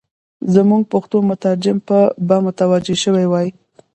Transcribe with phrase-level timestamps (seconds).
[0.53, 1.77] زموږ پښتو مترجم
[2.27, 3.47] به متوجه شوی وای.